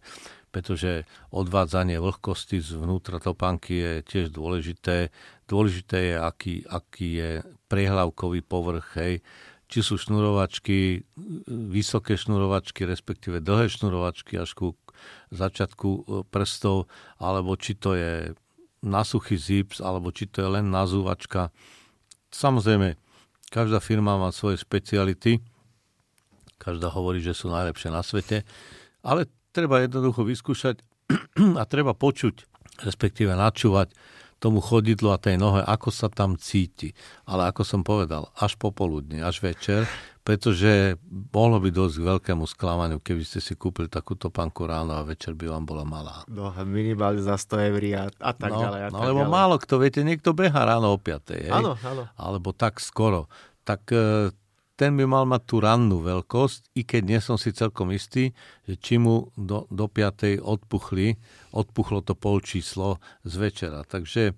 [0.54, 5.10] pretože odvádzanie vlhkosti zvnútra topánky je tiež dôležité.
[5.50, 7.30] Dôležité je, aký, aký je
[7.68, 9.14] prehlavkový povrch, hej.
[9.68, 11.04] či sú šnurovačky,
[11.50, 14.78] vysoké šnurovačky, respektíve dlhé šnurovačky až ku
[15.32, 18.34] začiatku e, prstov, alebo či to je
[18.84, 21.50] na suchý zips, alebo či to je len nazúvačka.
[22.30, 22.96] Samozrejme,
[23.50, 25.42] každá firma má svoje speciality,
[26.58, 28.46] každá hovorí, že sú najlepšie na svete,
[29.06, 30.82] ale treba jednoducho vyskúšať
[31.62, 32.46] a treba počuť,
[32.84, 33.94] respektíve načúvať
[34.38, 36.94] tomu chodidlu a tej nohe, ako sa tam cíti.
[37.26, 39.90] Ale ako som povedal, až popoludne, až večer,
[40.28, 41.00] pretože
[41.32, 45.32] mohlo by dosť k veľkému sklamaniu, keby ste si kúpili takúto panku ráno a večer
[45.32, 46.28] by vám bola malá.
[46.28, 48.82] No, minimálne za 100 eur a, a tak no, ďalej.
[48.84, 49.32] A no, tak lebo ďalej.
[49.32, 51.32] málo kto, viete, niekto beha ráno o 5.
[51.32, 51.48] Hej?
[51.48, 52.12] Áno, áno.
[52.20, 53.32] Alebo tak skoro.
[53.63, 54.36] Tak e,
[54.76, 58.36] ten by mal mať tú rannú veľkosť, i keď nie som si celkom istý,
[58.68, 60.44] že či mu do, do 5.
[60.44, 61.16] odpuchli,
[61.56, 63.88] odpuchlo to pol číslo z večera.
[63.88, 64.36] Takže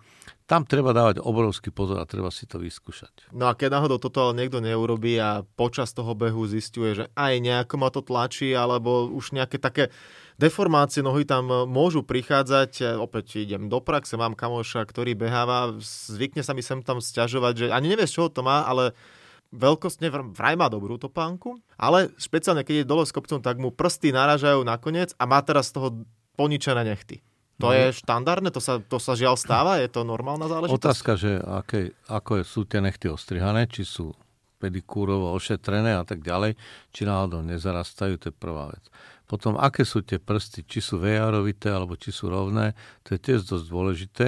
[0.50, 3.30] tam treba dávať obrovský pozor a treba si to vyskúšať.
[3.38, 7.38] No a keď náhodou toto ale niekto neurobí a počas toho behu zistuje, že aj
[7.38, 9.94] nejako ma to tlačí, alebo už nejaké také
[10.42, 12.98] deformácie nohy tam môžu prichádzať.
[12.98, 17.66] Opäť idem do praxe, mám kamoša, ktorý beháva, zvykne sa mi sem tam stiažovať, že
[17.70, 18.98] ani nevieš, čo to má, ale
[19.54, 24.10] veľkostne vraj má dobrú topánku, ale špeciálne keď je dole s kopcom, tak mu prsty
[24.10, 25.88] naražajú nakoniec a má teraz z toho
[26.34, 27.22] poničené nechty.
[27.60, 27.76] To no.
[27.76, 28.50] je štandardné?
[28.56, 29.84] To sa, to sa žiaľ stáva?
[29.84, 30.80] Je to normálna záležitosť?
[30.80, 34.16] Otázka, že aké, ako sú tie nechty ostrihané, či sú
[34.60, 36.56] pedikúrovo ošetrené a tak ďalej,
[36.92, 38.84] či náhodou nezarastajú, to je prvá vec.
[39.28, 43.48] Potom, aké sú tie prsty, či sú vejarovité alebo či sú rovné, to je tiež
[43.48, 44.28] dosť dôležité.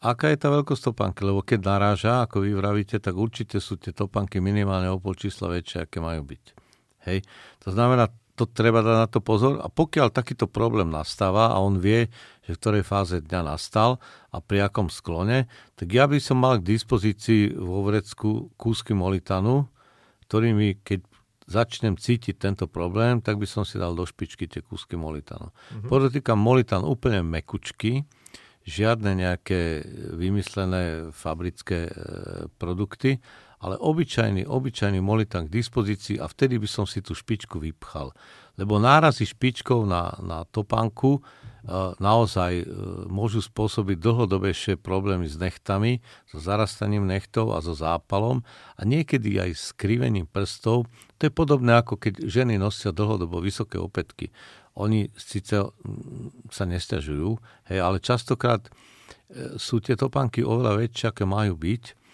[0.00, 1.24] Aká je tá veľkosť topánky?
[1.24, 5.50] Lebo keď naráža, ako vy vravíte, tak určite sú tie topánky minimálne o pol čísla
[5.50, 6.44] väčšie, aké majú byť.
[7.10, 7.24] Hej?
[7.66, 11.80] To znamená, to treba dať na to pozor a pokiaľ takýto problém nastáva a on
[11.80, 12.12] vie,
[12.46, 13.98] že v ktorej fáze dňa nastal
[14.30, 19.66] a pri akom sklone, tak ja by som mal k dispozícii vo vrecku kúsky molitanu,
[20.30, 21.02] ktorými keď
[21.46, 25.50] začnem cítiť tento problém, tak by som si dal do špičky tie kúsky molitanu.
[25.50, 25.90] Mm-hmm.
[25.90, 28.02] Podotýkam molitan úplne mekučky,
[28.66, 29.86] žiadne nejaké
[30.18, 31.92] vymyslené fabrické e,
[32.58, 33.22] produkty,
[33.62, 38.10] ale obyčajný, obyčajný molitan k dispozícii a vtedy by som si tú špičku vypchal.
[38.58, 41.22] Lebo nárazy špičkou na, na topánku
[41.98, 42.64] naozaj e,
[43.10, 45.98] môžu spôsobiť dlhodobejšie problémy s nechtami,
[46.30, 48.46] so zarastaním nechtov a so zápalom
[48.78, 50.86] a niekedy aj s krivením prstov.
[51.18, 54.30] To je podobné ako keď ženy nosia dlhodobo vysoké opätky
[54.76, 55.56] oni síce
[56.52, 57.40] sa nestiažujú,
[57.72, 58.70] hej, ale častokrát e,
[59.56, 62.05] sú tie topánky oveľa väčšie, aké majú byť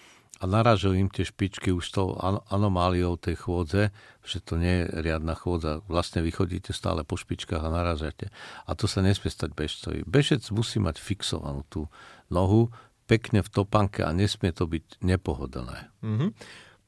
[0.43, 2.19] a narážajú im tie špičky už tou
[2.51, 3.95] anomáliou tej chôdze,
[4.27, 5.87] že to nie je riadna chôdza.
[5.87, 8.35] Vlastne vy chodíte stále po špičkách a narážate.
[8.67, 10.03] A to sa nesmie stať bežcovi.
[10.03, 11.87] Bežec musí mať fixovanú tú
[12.27, 12.75] nohu
[13.07, 15.79] pekne v topánke a nesmie to byť nepohodlné.
[16.03, 16.31] Mm-hmm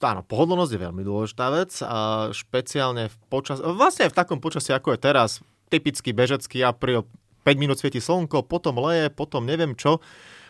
[0.05, 4.77] áno, pohodlnosť je veľmi dôležitá vec, a špeciálne v počas, vlastne aj v takom počasí,
[4.77, 5.40] ako je teraz,
[5.73, 7.09] typický bežecký apríl,
[7.45, 10.01] 5 minút svieti slnko, potom leje, potom neviem čo.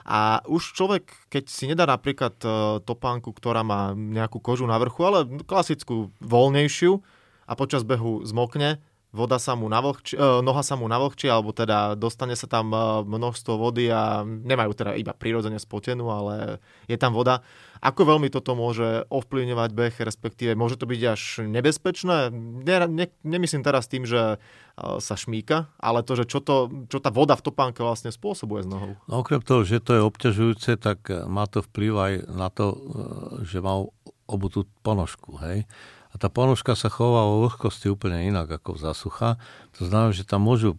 [0.04, 2.48] A už človek, keď si nedá napríklad e,
[2.84, 7.00] topánku, ktorá má nejakú kožu na vrchu, ale klasickú voľnejšiu
[7.48, 11.94] a počas behu zmokne, voda sa mu navlhčí, eh, noha sa mu navlhčí, alebo teda
[11.94, 16.58] dostane sa tam eh, množstvo vody a nemajú teda iba prirodzene spotenú, ale
[16.90, 17.46] je tam voda.
[17.78, 22.32] Ako veľmi toto môže ovplyvňovať beh, respektíve môže to byť až nebezpečné?
[22.64, 26.98] Ne, ne, nemyslím teraz tým, že eh, sa šmíka, ale to, že čo, to, čo
[26.98, 28.98] tá voda v topánke vlastne spôsobuje s nohou.
[29.06, 32.74] No okrem toho, že to je obťažujúce, tak má to vplyv aj na to,
[33.46, 33.86] že má
[34.24, 35.36] obutú ponožku.
[35.38, 35.68] Hej?
[36.14, 39.30] A tá ponožka sa chová vo vlhkosti úplne inak ako v zasucha.
[39.82, 40.78] To znamená, že tam môžu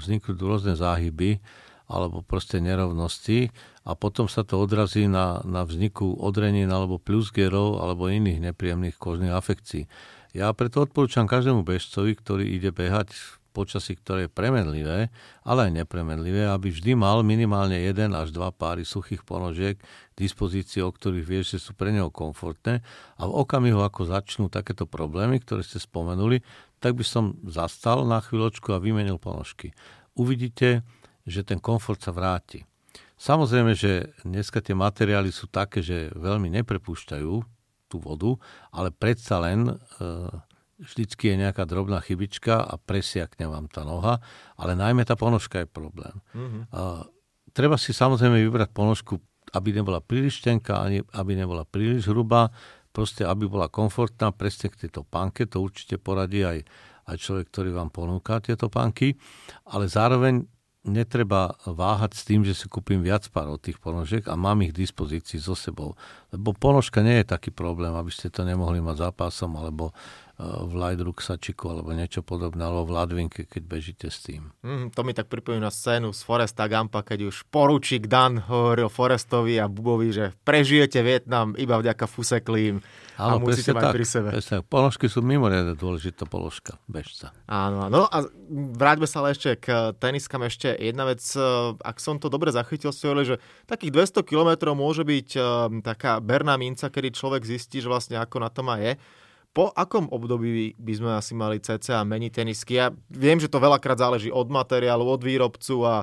[0.00, 1.44] vzniknúť rôzne záhyby
[1.92, 3.52] alebo proste nerovnosti
[3.84, 9.36] a potom sa to odrazí na, na vzniku odrenín alebo plusgerov alebo iných nepríjemných kožných
[9.36, 9.84] afekcií.
[10.32, 13.12] Ja preto odporúčam každému bežcovi, ktorý ide behať
[13.52, 15.12] počasí, ktoré je premenlivé,
[15.44, 20.80] ale aj nepremenlivé, aby vždy mal minimálne jeden až dva páry suchých ponožiek k dispozícii,
[20.80, 22.80] o ktorých vieš, že sú pre neho komfortné
[23.20, 26.40] a v okamihu, ako začnú takéto problémy, ktoré ste spomenuli,
[26.80, 29.76] tak by som zastal na chvíľočku a vymenil ponožky.
[30.16, 30.82] Uvidíte,
[31.22, 32.66] že ten komfort sa vráti.
[33.22, 37.34] Samozrejme, že dneska tie materiály sú také, že veľmi neprepúšťajú
[37.86, 38.34] tú vodu,
[38.74, 39.74] ale predsa len e,
[40.82, 44.18] vždycky je nejaká drobná chybička a presiakne vám tá noha,
[44.58, 46.12] ale najmä tá ponožka je problém.
[46.34, 46.62] Mm-hmm.
[46.74, 47.06] A,
[47.54, 49.22] treba si samozrejme vybrať ponožku,
[49.54, 52.50] aby nebola príliš tenká, ani aby nebola príliš hrubá,
[52.90, 56.66] proste aby bola komfortná, presne k tejto pánke, to určite poradí aj,
[57.08, 59.16] aj človek, ktorý vám ponúka tieto pánky,
[59.64, 60.44] ale zároveň
[60.82, 64.82] netreba váhať s tým, že si kúpim viac párov tých ponožiek a mám ich k
[64.82, 65.94] dispozícii so sebou.
[66.34, 69.94] Lebo ponožka nie je taký problém, aby ste to nemohli mať zápasom alebo
[70.42, 74.50] v Lightruksačiku alebo niečo podobné, alebo v Ladvinke, keď bežíte s tým.
[74.66, 79.62] Mm, to mi tak pripomína scénu z Foresta Gampa, keď už poručík Dan hovoril Forestovi
[79.62, 82.82] a Bubovi, že prežijete Vietnam iba vďaka fuseklým
[83.20, 84.28] a musíte mať tak, pri sebe.
[84.34, 87.30] Presne, položky sú mimoriadne dôležitá položka bežca.
[87.46, 90.42] Áno, no a vráťme sa ale ešte k teniskám.
[90.42, 91.38] Ešte jedna vec, e,
[91.78, 95.40] ak som to dobre zachytil, si hovorili, že takých 200 km môže byť e,
[95.86, 98.98] taká berná minca, kedy človek zistí, že vlastne ako na tom má je
[99.52, 102.80] po akom období by sme asi mali cca meniť tenisky?
[102.80, 105.96] Ja viem, že to veľakrát záleží od materiálu, od výrobcu a,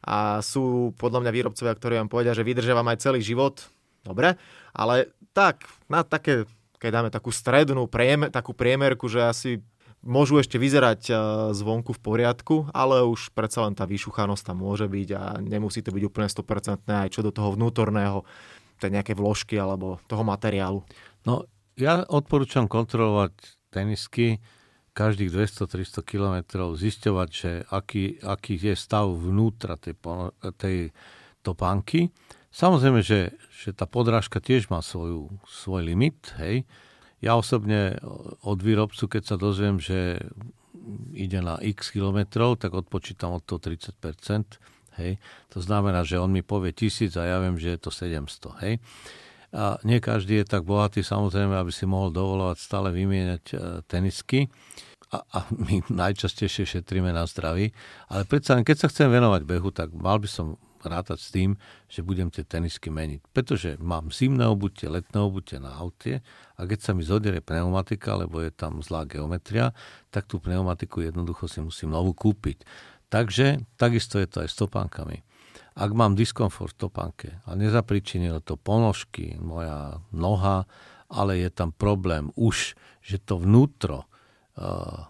[0.00, 3.68] a sú podľa mňa výrobcovia, ktorí vám povedia, že vydržia vám aj celý život.
[4.00, 4.40] Dobre,
[4.72, 6.48] ale tak, na také,
[6.80, 9.50] keď dáme takú strednú, priemer, takú priemerku, že asi
[10.06, 11.12] môžu ešte vyzerať e,
[11.52, 15.90] zvonku v poriadku, ale už predsa len tá vyšuchanosť tam môže byť a nemusí to
[15.90, 18.22] byť úplne 100% aj čo do toho vnútorného,
[18.78, 20.86] tej nejaké vložky alebo toho materiálu.
[21.26, 21.44] No
[21.76, 23.32] ja odporúčam kontrolovať
[23.68, 24.40] tenisky
[24.96, 26.36] každých 200-300 km,
[26.72, 29.92] zisťovať, že aký, aký je stav vnútra tej,
[30.56, 30.96] tej
[31.44, 32.08] topánky.
[32.48, 36.32] Samozrejme, že, že tá podrážka tiež má svoju, svoj limit.
[36.40, 36.64] Hej.
[37.20, 38.00] Ja osobne
[38.40, 40.24] od výrobcu, keď sa dozviem, že
[41.12, 44.00] ide na x kilometrov, tak odpočítam od toho 30%.
[44.96, 45.20] Hej.
[45.52, 48.64] To znamená, že on mi povie 1000 a ja viem, že je to 700.
[48.64, 48.80] Hej.
[49.56, 53.56] A nie každý je tak bohatý samozrejme, aby si mohol dovolovať stále vymieňať e,
[53.88, 54.52] tenisky.
[55.16, 57.72] A, a my najčastejšie šetríme na zdraví.
[58.12, 61.50] Ale predsa keď sa chcem venovať behu, tak mal by som rátať s tým,
[61.90, 63.20] že budem tie tenisky meniť.
[63.34, 66.22] Pretože mám zimné obutie, letné obutie na aute
[66.56, 69.74] a keď sa mi zodere pneumatika, lebo je tam zlá geometria,
[70.14, 72.62] tak tú pneumatiku jednoducho si musím novú kúpiť.
[73.10, 75.25] Takže takisto je to aj s topánkami.
[75.76, 80.64] Ak mám diskomfort v topánke a nezapričinilo to ponožky, moja noha,
[81.12, 82.72] ale je tam problém už,
[83.04, 84.08] že to vnútro
[84.56, 85.04] uh,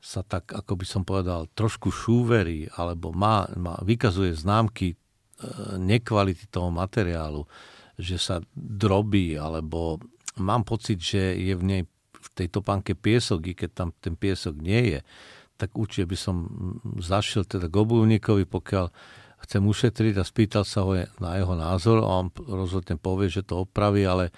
[0.00, 6.52] sa tak, ako by som povedal, trošku šúverí, alebo má, má, vykazuje známky uh, nekvality
[6.52, 7.48] toho materiálu,
[7.96, 10.04] že sa drobí, alebo
[10.36, 11.82] mám pocit, že je v nej
[12.20, 15.00] v tej topánke piesok, i keď tam ten piesok nie je,
[15.56, 16.36] tak určite by som
[17.00, 18.92] zašiel teda k obuvníkovi, pokiaľ
[19.44, 23.64] chcem ušetriť a spýtal sa ho na jeho názor a on rozhodne povie, že to
[23.64, 24.30] opraví, ale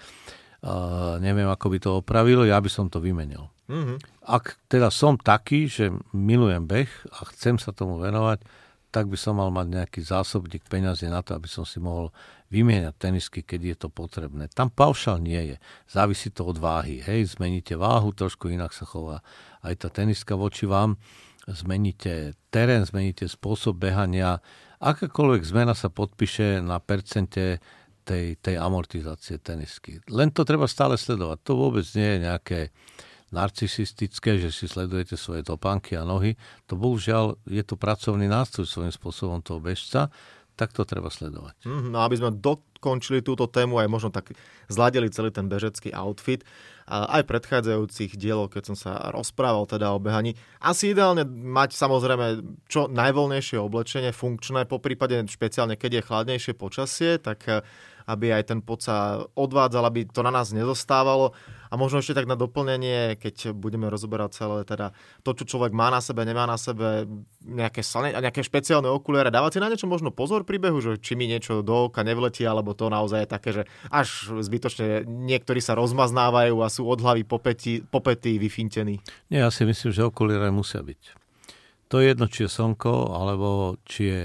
[0.63, 3.51] uh, neviem, ako by to opravilo, ja by som to vymenil.
[3.71, 3.99] Mm-hmm.
[4.27, 8.43] Ak teda som taký, že milujem beh a chcem sa tomu venovať,
[8.93, 12.13] tak by som mal mať nejaký zásobník peňazí na to, aby som si mohol
[12.53, 14.53] vymieňať tenisky, keď je to potrebné.
[14.53, 15.57] Tam paušal nie je.
[15.89, 17.01] Závisí to od váhy.
[17.01, 19.25] Hej, zmeníte váhu, trošku inak sa chová
[19.65, 21.01] aj tá teniska voči vám.
[21.49, 24.45] Zmeníte terén, zmeníte spôsob behania,
[24.83, 27.63] akákoľvek zmena sa podpíše na percente
[28.03, 30.03] tej, tej amortizácie tenisky.
[30.11, 31.39] Len to treba stále sledovať.
[31.47, 32.61] To vôbec nie je nejaké
[33.33, 36.37] narcisistické, že si sledujete svoje topánky a nohy.
[36.69, 40.13] To bohužiaľ je to pracovný nástroj svojím spôsobom toho bežca,
[40.53, 41.65] tak to treba sledovať.
[41.65, 44.37] Mm, no aby sme dokončili túto tému aj možno tak
[44.69, 46.45] zladili celý ten bežecký outfit,
[46.93, 50.37] aj predchádzajúcich dielov, keď som sa rozprával teda o behaní.
[50.61, 57.17] Asi ideálne mať samozrejme čo najvoľnejšie oblečenie, funkčné, po prípade špeciálne keď je chladnejšie počasie,
[57.17, 57.65] tak
[58.07, 61.35] aby aj ten pot sa odvádzal, aby to na nás nezostávalo.
[61.73, 64.93] A možno ešte tak na doplnenie, keď budeme rozoberať celé teda
[65.25, 67.09] to, čo človek má na sebe, nemá na sebe,
[67.41, 69.33] nejaké, nejaké špeciálne okuliare.
[69.33, 72.77] Dávate na niečo možno pozor pri behu, že či mi niečo do oka nevletí, alebo
[72.77, 77.81] to naozaj je také, že až zbytočne niektorí sa rozmaznávajú a sú od hlavy popety,
[77.89, 79.01] popety vyfintení.
[79.33, 81.17] Nie, ja si myslím, že okuliare musia byť.
[81.89, 84.23] To je jedno, či je slnko, alebo či je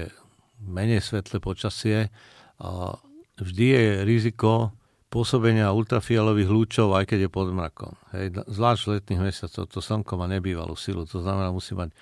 [0.64, 2.12] menej svetlé počasie.
[2.60, 2.96] A
[3.42, 4.72] vždy je riziko
[5.08, 7.96] pôsobenia ultrafialových lúčov, aj keď je pod mrakom.
[8.12, 11.96] Hej, zvlášť v letných mesiacoch to slnko má nebývalú silu, to znamená, musí mať e,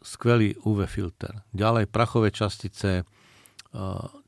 [0.00, 1.44] skvelý UV filter.
[1.52, 3.82] Ďalej prachové častice, e,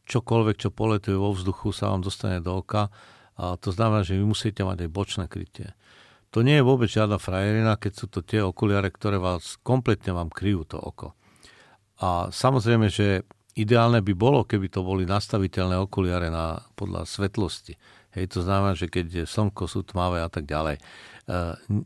[0.05, 2.93] čokoľvek, čo poletuje vo vzduchu, sa vám dostane do oka.
[3.39, 5.73] A to znamená, že vy musíte mať aj bočné krytie.
[6.37, 10.29] To nie je vôbec žiadna frajerina, keď sú to tie okuliare, ktoré vás kompletne vám
[10.29, 11.17] kryjú to oko.
[12.05, 13.25] A samozrejme, že
[13.57, 17.75] Ideálne by bolo, keby to boli nastaviteľné okuliare na, podľa svetlosti.
[18.17, 20.81] Hej, to znamená, že keď slnko, sú tmavé a tak ďalej.
[20.81, 20.83] E,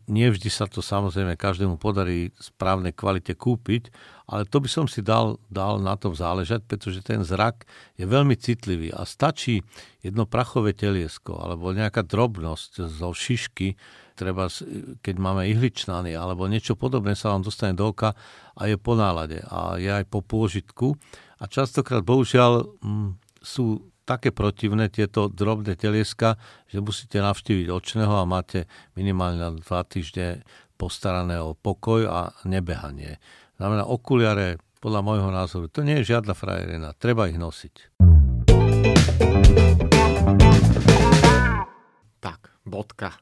[0.06, 3.90] nie vždy sa to samozrejme každému podarí v správnej kvalite kúpiť,
[4.30, 7.66] ale to by som si dal, dal na tom záležať, pretože ten zrak
[7.98, 9.66] je veľmi citlivý a stačí
[9.98, 13.74] jedno prachové teliesko alebo nejaká drobnosť zo šišky,
[14.14, 14.46] treba,
[15.02, 18.14] keď máme ihličnany alebo niečo podobné sa vám dostane do oka
[18.54, 20.94] a je po nálade a je aj po pôžitku.
[21.42, 23.10] A častokrát, bohužiaľ, m, mm,
[23.42, 26.38] sú také protivné tieto drobné telieska,
[26.70, 30.46] že musíte navštíviť očného a máte minimálne na dva týždne
[30.78, 33.18] postarané o pokoj a nebehanie.
[33.58, 37.74] Znamená okuliare, podľa môjho názoru, to nie je žiadna frajerina, treba ich nosiť.
[42.22, 43.18] Tak, bodka.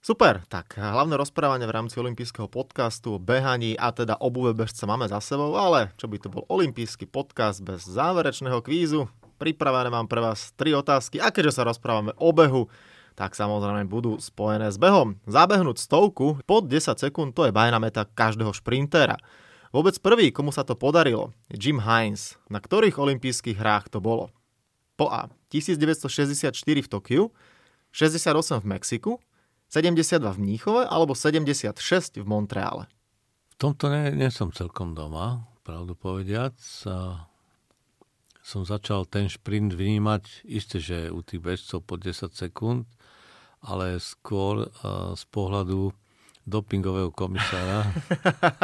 [0.00, 5.04] Super, tak hlavné rozprávanie v rámci olympijského podcastu o behaní a teda obuve bežca máme
[5.04, 9.12] za sebou, ale čo by to bol olympijský podcast bez záverečného kvízu?
[9.36, 12.72] Pripravené mám pre vás tri otázky a keďže sa rozprávame o behu,
[13.12, 15.20] tak samozrejme budú spojené s behom.
[15.28, 19.20] Zabehnúť stovku pod 10 sekúnd to je bajná meta každého šprintera.
[19.68, 22.40] Vôbec prvý, komu sa to podarilo, Jim Hines.
[22.48, 24.32] Na ktorých olympijských hrách to bolo?
[24.96, 25.28] Po A.
[25.52, 27.28] 1964 v Tokiu,
[27.92, 29.12] 68 v Mexiku,
[29.70, 32.90] 72 v Mníchove alebo 76 v Montreale?
[33.54, 36.58] V tomto nie, nie som celkom doma, pravdu povediac.
[36.90, 37.30] A
[38.42, 42.90] som začal ten šprint vnímať, isté, že u tých bežcov po 10 sekúnd,
[43.62, 45.94] ale skôr uh, z pohľadu
[46.48, 47.86] dopingového komisára.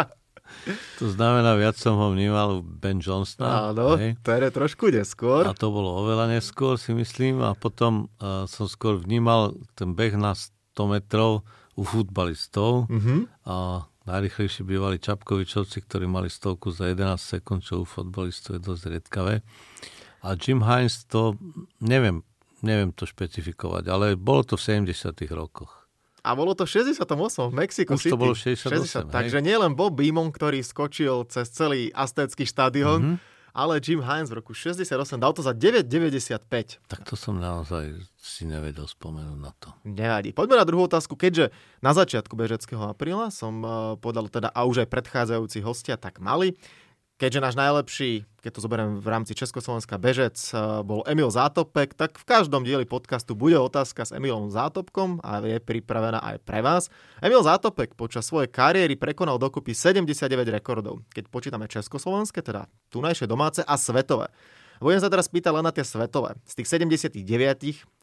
[0.98, 3.70] to znamená, viac som ho vnímal Ben Johnsona.
[3.70, 4.18] Áno, hej.
[4.24, 5.46] to je trošku neskôr.
[5.46, 7.44] A to bolo oveľa neskôr, si myslím.
[7.44, 10.34] A potom uh, som skôr vnímal ten beh na
[10.76, 13.48] 100 metrov u futbalistov mm-hmm.
[13.48, 18.82] a najrychlejšie bývali Čapkovičovci, ktorí mali stovku za 11 sekúnd, čo u futbalistov je dosť
[18.92, 19.34] riedkavé.
[20.20, 21.40] A Jim Hines to,
[21.80, 22.20] neviem,
[22.60, 25.88] neviem to špecifikovať, ale bolo to v 70 rokoch.
[26.26, 27.06] A bolo to v 68.
[27.06, 28.12] v Mexico Už City.
[28.12, 33.35] to bolo 68, 60, Takže nielen Bob Beamon, ktorý skočil cez celý aztécky štadión, mm-hmm
[33.56, 36.76] ale Jim Hines v roku 68 dal to za 9,95.
[36.84, 39.72] Tak to som naozaj si nevedel spomenúť na to.
[39.88, 40.36] Nevadí.
[40.36, 41.16] Poďme na druhú otázku.
[41.16, 46.20] Keďže na začiatku bežeckého apríla som uh, podal teda a už aj predchádzajúci hostia tak
[46.20, 46.52] mali,
[47.16, 52.20] keďže náš najlepší, keď to zoberiem v rámci Československa bežec, eh, bol Emil Zátopek, tak
[52.20, 56.92] v každom dieli podcastu bude otázka s Emilom Zátopkom a je pripravená aj pre vás.
[57.24, 63.64] Emil Zátopek počas svojej kariéry prekonal dokopy 79 rekordov, keď počítame československé, teda tunajšie domáce
[63.64, 64.28] a svetové.
[64.76, 66.36] Budem sa teraz pýtať len na tie svetové.
[66.44, 67.16] Z tých 79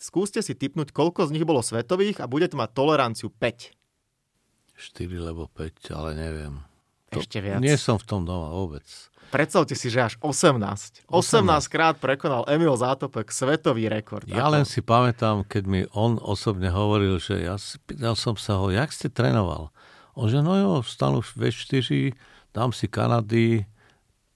[0.02, 3.78] skúste si typnúť, koľko z nich bolo svetových a budete mať toleranciu 5.
[4.74, 6.73] 4 alebo 5, ale neviem.
[7.22, 7.60] Ešte viac.
[7.62, 8.86] Nie som v tom doma vôbec.
[9.34, 11.10] Predstavte si, že až 18.
[11.10, 14.30] 18, 18 krát prekonal Emil Zátopek svetový rekord.
[14.30, 18.62] Ja len si pamätám, keď mi on osobne hovoril, že ja si pýtal som sa
[18.62, 19.74] ho, jak ste trénoval?
[20.14, 22.14] On že no jo, vstanú V4,
[22.54, 23.66] dám si Kanady,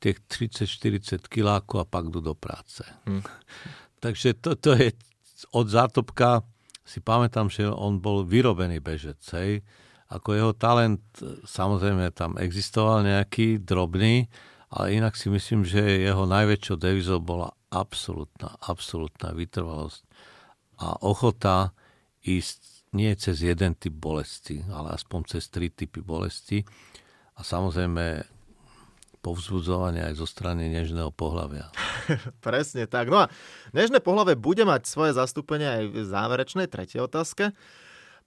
[0.02, 2.82] tie 30-40 kilákov a pak jdu do práce.
[3.06, 3.22] Hm.
[4.04, 4.98] Takže to, to je
[5.54, 6.42] od Zátopka
[6.82, 9.62] si pamätám, že on bol vyrobený bežec, hej
[10.08, 11.04] ako jeho talent,
[11.44, 14.32] samozrejme tam existoval nejaký drobný,
[14.72, 20.04] ale inak si myslím, že jeho najväčšou devizou bola absolútna, absolútna vytrvalosť
[20.80, 21.76] a ochota
[22.24, 26.64] ísť nie cez jeden typ bolesti, ale aspoň cez tri typy bolesti
[27.36, 28.24] a samozrejme
[29.20, 31.68] povzbudzovanie aj zo strany nežného pohľavia.
[32.48, 33.12] Presne tak.
[33.12, 33.32] No a
[33.76, 37.52] nežné pohľavie bude mať svoje zastúpenie aj v záverečnej tretej otázke.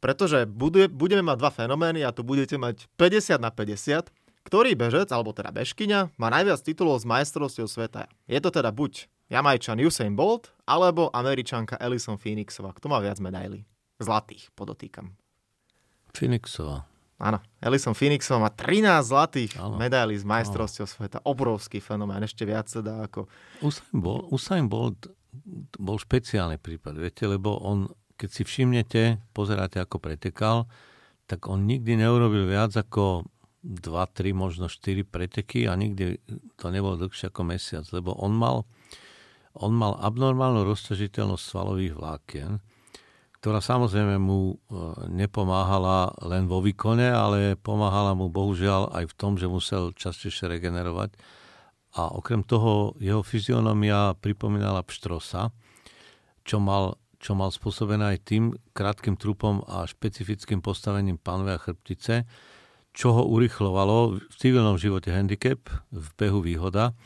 [0.00, 4.08] Pretože bude, budeme mať dva fenomény a tu budete mať 50 na 50,
[4.48, 8.08] ktorý bežec, alebo teda bežkyňa, má najviac titulov z majstrovstiev sveta.
[8.24, 12.74] Je to teda buď Jamajčan Usain Bolt, alebo Američanka Alison Phoenixová.
[12.74, 13.62] Kto má viac medailí?
[14.00, 15.14] Zlatých, podotýkam.
[16.16, 16.88] Phoenixová.
[17.20, 19.76] Áno, Alison Phoenixová má 13 zlatých ano.
[19.76, 21.20] medailí z majstrovstiev sveta.
[21.28, 23.28] Obrovský fenomén, ešte viac teda ako...
[23.60, 25.12] Usain Bolt, Usain Bolt
[25.76, 29.02] bol špeciálny prípad, viete, lebo on keď si všimnete,
[29.32, 30.68] pozeráte, ako pretekal,
[31.24, 33.24] tak on nikdy neurobil viac ako
[33.64, 36.20] 2, 3, možno 4 preteky a nikdy
[36.60, 38.68] to nebolo dlhšie ako mesiac, lebo on mal,
[39.56, 42.60] on mal abnormálnu rozťažiteľnosť svalových vlákien,
[43.40, 44.54] ktorá samozrejme mu e,
[45.08, 51.16] nepomáhala len vo výkone, ale pomáhala mu bohužiaľ aj v tom, že musel častejšie regenerovať.
[51.96, 55.56] A okrem toho jeho fyzionomia pripomínala pštrosa,
[56.44, 62.24] čo mal čo mal spôsobené aj tým krátkým trupom a špecifickým postavením panve a chrbtice,
[62.96, 65.60] čo ho urychlovalo v civilnom živote handicap,
[65.92, 66.96] v behu výhoda.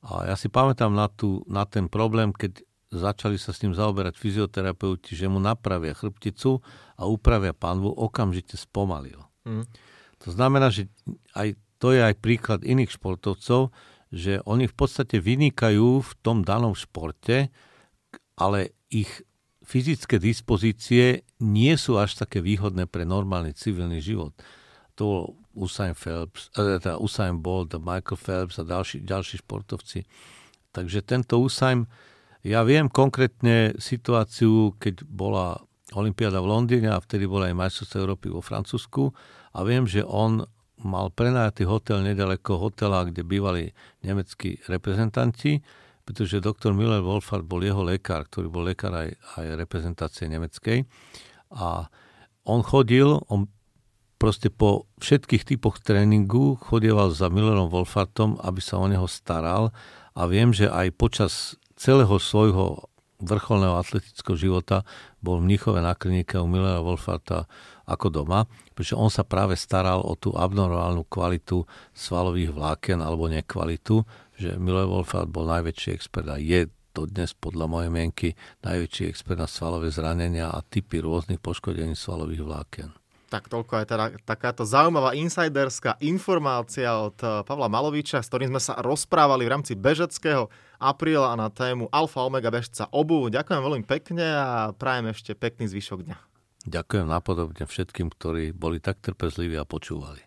[0.00, 4.18] A ja si pamätám na, tú, na ten problém, keď začali sa s ním zaoberať
[4.18, 6.58] fyzioterapeuti, že mu napravia chrbticu
[6.98, 9.22] a upravia panvu, okamžite spomalil.
[9.46, 9.68] Mm.
[10.26, 10.90] To znamená, že
[11.36, 13.72] aj to je aj príklad iných športovcov,
[14.10, 17.48] že oni v podstate vynikajú v tom danom športe,
[18.34, 19.22] ale ich
[19.70, 24.34] fyzické dispozície nie sú až také výhodné pre normálny civilný život.
[24.98, 30.02] To Usain Phelps, eh, teda Usain Bolt, Michael Phelps a ďalší, ďalší športovci.
[30.74, 31.86] Takže tento Usain,
[32.42, 35.62] ja viem konkrétne situáciu, keď bola
[35.94, 39.10] Olympiáda v Londýne a vtedy bola aj majstrovstvá Európy vo Francúzsku
[39.54, 40.46] a viem, že on
[40.80, 45.60] mal prenajatý hotel nedaleko hotela, kde bývali nemeckí reprezentanti,
[46.10, 50.82] pretože doktor Miller Wolfart bol jeho lekár, ktorý bol lekár aj, aj reprezentácie nemeckej.
[51.54, 51.86] A
[52.42, 53.46] on chodil, on
[54.18, 59.70] proste po všetkých typoch tréningu chodieval za Millerom Wolfartom, aby sa o neho staral
[60.18, 62.90] a viem, že aj počas celého svojho
[63.22, 64.82] vrcholného atletického života
[65.22, 67.46] bol v Mnichove na klinike u Millera Wolfarta
[67.84, 74.02] ako doma, pretože on sa práve staral o tú abnormálnu kvalitu svalových vláken alebo nekvalitu,
[74.40, 76.64] že Miller Wolfart bol najväčší expert a je
[76.96, 78.28] to dnes podľa mojej mienky
[78.64, 82.88] najväčší expert na svalové zranenia a typy rôznych poškodení svalových vláken.
[83.30, 88.58] Tak toľko aj teda takáto zaujímavá insiderská informácia od eh, Pavla Maloviča, s ktorým sme
[88.58, 90.50] sa rozprávali v rámci bežeckého
[90.82, 93.30] apríla na tému Alfa Omega bežca obu.
[93.30, 96.16] Ďakujem veľmi pekne a prajem ešte pekný zvyšok dňa.
[96.66, 100.26] Ďakujem napodobne všetkým, ktorí boli tak trpezliví a počúvali.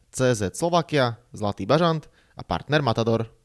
[0.11, 2.03] CZ Slovakia, Zlatý bažant
[2.35, 3.40] a partner Matador.